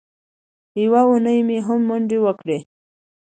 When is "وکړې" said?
2.25-2.57